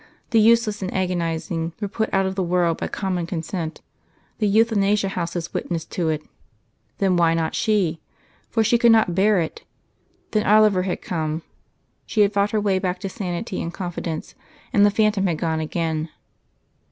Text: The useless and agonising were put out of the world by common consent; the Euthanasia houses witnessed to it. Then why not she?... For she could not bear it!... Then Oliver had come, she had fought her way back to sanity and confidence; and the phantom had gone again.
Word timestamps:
The 0.31 0.39
useless 0.39 0.81
and 0.81 0.91
agonising 0.95 1.73
were 1.79 1.87
put 1.87 2.11
out 2.11 2.25
of 2.25 2.33
the 2.33 2.41
world 2.41 2.79
by 2.79 2.87
common 2.87 3.27
consent; 3.27 3.81
the 4.39 4.47
Euthanasia 4.47 5.09
houses 5.09 5.53
witnessed 5.53 5.91
to 5.91 6.09
it. 6.09 6.23
Then 6.97 7.17
why 7.17 7.35
not 7.35 7.53
she?... 7.53 8.01
For 8.49 8.63
she 8.63 8.79
could 8.79 8.91
not 8.91 9.13
bear 9.13 9.39
it!... 9.41 9.61
Then 10.31 10.47
Oliver 10.47 10.81
had 10.81 11.03
come, 11.03 11.43
she 12.07 12.21
had 12.21 12.33
fought 12.33 12.49
her 12.49 12.59
way 12.59 12.79
back 12.79 12.99
to 13.01 13.09
sanity 13.09 13.61
and 13.61 13.71
confidence; 13.71 14.33
and 14.73 14.83
the 14.83 14.89
phantom 14.89 15.27
had 15.27 15.37
gone 15.37 15.59
again. 15.59 16.09